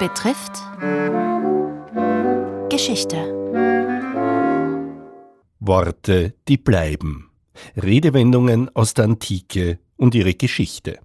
[0.00, 0.56] betrifft
[2.70, 3.18] Geschichte.
[5.58, 7.30] Worte, die bleiben.
[7.76, 11.00] Redewendungen aus der Antike und ihre Geschichte.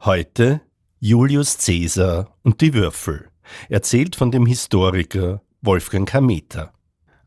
[0.00, 0.62] Heute
[1.00, 3.28] Julius Caesar und die Würfel,
[3.68, 6.72] erzählt von dem Historiker Wolfgang Hameter.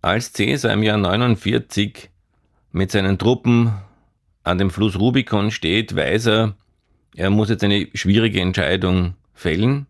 [0.02, 2.10] Als Caesar im Jahr 49
[2.72, 3.72] mit seinen Truppen
[4.44, 6.58] an dem Fluss Rubicon steht, weiß er,
[7.16, 9.86] er muss jetzt eine schwierige Entscheidung fällen.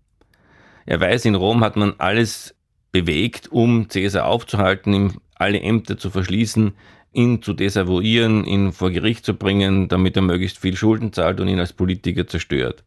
[0.85, 2.55] Er weiß, in Rom hat man alles
[2.91, 6.73] bewegt, um Caesar aufzuhalten, ihm alle Ämter zu verschließen,
[7.13, 11.47] ihn zu desavouieren, ihn vor Gericht zu bringen, damit er möglichst viel Schulden zahlt und
[11.47, 12.83] ihn als Politiker zerstört.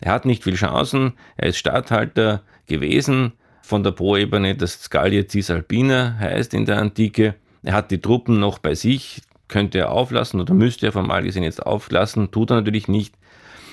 [0.00, 6.16] Er hat nicht viel Chancen, er ist Statthalter gewesen von der Poebene, das Scalier Cisalpina
[6.18, 7.34] heißt in der Antike.
[7.62, 11.42] Er hat die Truppen noch bei sich, könnte er auflassen oder müsste er formal gesehen
[11.42, 13.14] jetzt auflassen, tut er natürlich nicht.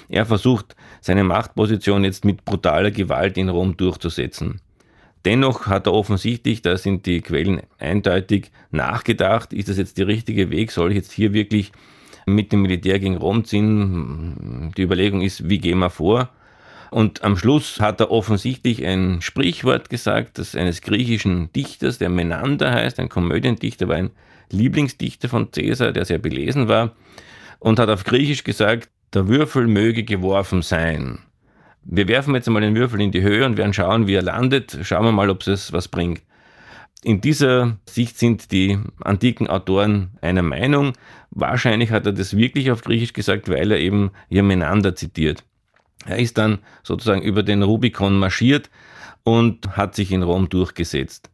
[0.10, 4.62] Er versucht, seine Machtposition jetzt mit brutaler Gewalt in Rom durchzusetzen.
[5.26, 10.52] Dennoch hat er offensichtlich, da sind die Quellen eindeutig, nachgedacht, ist das jetzt der richtige
[10.52, 11.72] Weg, soll ich jetzt hier wirklich
[12.26, 14.72] mit dem Militär gegen Rom ziehen?
[14.78, 16.30] Die Überlegung ist, wie gehen wir vor?
[16.92, 22.72] Und am Schluss hat er offensichtlich ein Sprichwort gesagt, das eines griechischen Dichters, der Menander
[22.72, 24.12] heißt, ein Komödiendichter, war ein
[24.50, 26.96] Lieblingsdichter von Caesar, der sehr belesen war,
[27.60, 31.20] und hat auf Griechisch gesagt, der Würfel möge geworfen sein.
[31.84, 34.78] Wir werfen jetzt einmal den Würfel in die Höhe und werden schauen, wie er landet.
[34.82, 36.22] Schauen wir mal, ob es was bringt.
[37.04, 40.94] In dieser Sicht sind die antiken Autoren einer Meinung.
[41.32, 44.44] Wahrscheinlich hat er das wirklich auf Griechisch gesagt, weil er eben hier
[44.96, 45.44] zitiert.
[46.06, 48.70] Er ist dann sozusagen über den Rubikon marschiert
[49.24, 51.30] und hat sich in Rom durchgesetzt.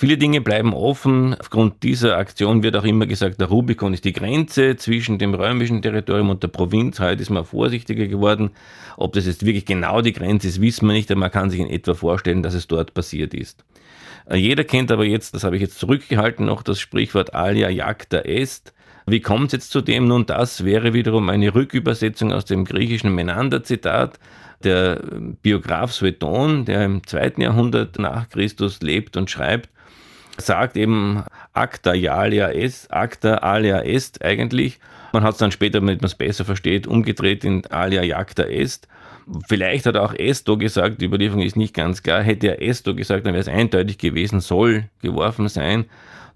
[0.00, 1.34] Viele Dinge bleiben offen.
[1.34, 5.82] Aufgrund dieser Aktion wird auch immer gesagt, der Rubikon ist die Grenze zwischen dem römischen
[5.82, 7.00] Territorium und der Provinz.
[7.00, 8.50] Heute ist man vorsichtiger geworden.
[8.96, 11.58] Ob das jetzt wirklich genau die Grenze ist, wissen wir nicht, aber man kann sich
[11.58, 13.64] in etwa vorstellen, dass es dort passiert ist.
[14.30, 18.18] Äh, jeder kennt aber jetzt, das habe ich jetzt zurückgehalten, noch das Sprichwort alia jacta
[18.18, 18.72] est.
[19.04, 20.06] Wie kommt es jetzt zu dem?
[20.06, 24.20] Nun, das wäre wiederum eine Rückübersetzung aus dem griechischen Menander-Zitat.
[24.62, 25.02] Der
[25.42, 29.70] Biograf Sueton, der im zweiten Jahrhundert nach Christus lebt und schreibt,
[30.38, 31.24] sagt eben
[31.58, 34.78] acta alia est, acta alia est eigentlich.
[35.12, 38.86] Man hat es dann später, damit man es besser versteht, umgedreht in alia jacta est.
[39.48, 42.22] Vielleicht hat auch Esto gesagt, die Überlieferung ist nicht ganz klar.
[42.22, 45.84] Hätte er Esto gesagt, dann wäre es eindeutig gewesen, soll geworfen sein.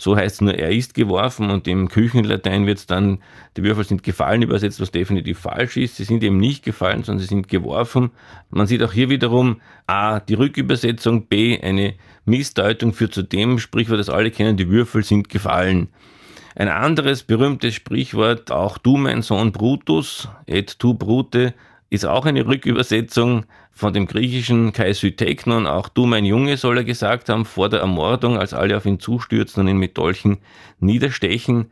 [0.02, 3.18] So heißt es nur, er ist geworfen und im Küchenlatein wird es dann,
[3.56, 5.96] die Würfel sind gefallen übersetzt, was definitiv falsch ist.
[5.96, 8.10] Sie sind eben nicht gefallen, sondern sie sind geworfen.
[8.50, 11.94] Man sieht auch hier wiederum A, die Rückübersetzung, B, eine
[12.24, 15.88] Missdeutung führt zu dem Sprichwort, das alle kennen, die Würfel sind gefallen.
[16.54, 21.54] Ein anderes berühmtes Sprichwort, auch du mein Sohn Brutus, et tu Brute,
[21.90, 27.28] ist auch eine Rückübersetzung von dem griechischen Kaisuteknon, auch du mein Junge, soll er gesagt
[27.28, 30.38] haben, vor der Ermordung, als alle auf ihn zustürzen und ihn mit Dolchen
[30.78, 31.70] niederstechen.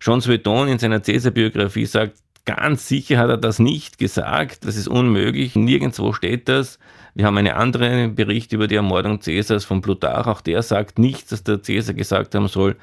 [0.00, 2.14] John Sveton in seiner Caesar-Biografie sagt,
[2.44, 6.78] ganz sicher hat er das nicht gesagt, das ist unmöglich, nirgendwo steht das.
[7.14, 11.30] Wir haben einen anderen Bericht über die Ermordung Cäsars von Plutarch, auch der sagt nichts,
[11.30, 12.76] dass der Cäsar gesagt haben soll,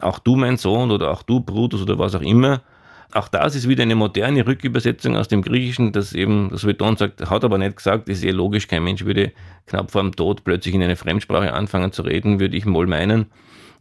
[0.00, 2.62] auch du mein Sohn oder auch du Brutus oder was auch immer.
[3.12, 7.30] Auch das ist wieder eine moderne Rückübersetzung aus dem Griechischen, das eben, das Veton sagt,
[7.30, 9.32] hat aber nicht gesagt, ist eh logisch, kein Mensch würde
[9.66, 13.26] knapp vor dem Tod plötzlich in eine Fremdsprache anfangen zu reden, würde ich wohl meinen.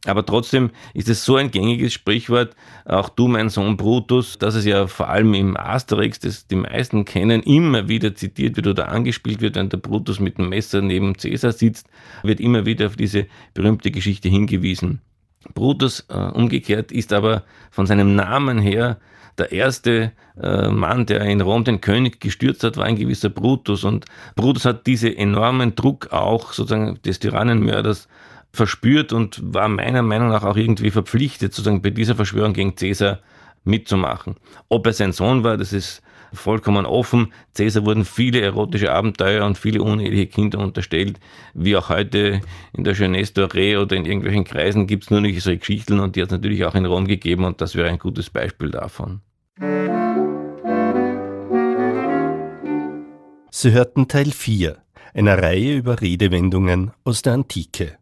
[0.05, 2.55] Aber trotzdem ist es so ein gängiges Sprichwort,
[2.85, 7.05] auch du, mein Sohn Brutus, dass es ja vor allem im Asterix, das die meisten
[7.05, 11.15] kennen, immer wieder zitiert wird oder angespielt wird, wenn der Brutus mit dem Messer neben
[11.15, 11.87] Caesar sitzt,
[12.23, 15.01] wird immer wieder auf diese berühmte Geschichte hingewiesen.
[15.53, 18.97] Brutus äh, umgekehrt ist aber von seinem Namen her
[19.37, 20.11] der erste
[20.41, 23.83] äh, Mann, der in Rom den König gestürzt hat, war ein gewisser Brutus.
[23.83, 24.05] Und
[24.35, 28.07] Brutus hat diesen enormen Druck auch sozusagen des Tyrannenmörders
[28.55, 33.19] verspürt und war meiner Meinung nach auch irgendwie verpflichtet, sozusagen bei dieser Verschwörung gegen Caesar
[33.63, 34.35] mitzumachen.
[34.69, 36.01] Ob er sein Sohn war, das ist
[36.33, 37.31] vollkommen offen.
[37.55, 41.19] Caesar wurden viele erotische Abenteuer und viele uneheliche Kinder unterstellt.
[41.53, 42.41] Wie auch heute
[42.73, 46.15] in der Jeunesse Doré oder in irgendwelchen Kreisen gibt es nur noch solche Geschichten und
[46.15, 49.21] die hat es natürlich auch in Rom gegeben und das wäre ein gutes Beispiel davon.
[53.51, 54.77] Sie hörten Teil 4
[55.15, 57.97] einer Reihe über Redewendungen aus der Antike.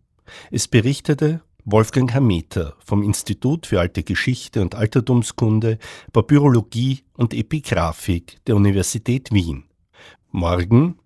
[0.51, 5.79] Es berichtete Wolfgang Hameter vom Institut für Alte Geschichte und Altertumskunde,
[6.11, 9.65] Papyrologie und Epigraphik der Universität Wien.
[10.31, 10.99] Morgen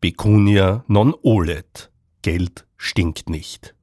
[0.00, 1.90] Pecunia non olet.
[2.22, 3.74] Geld stinkt nicht.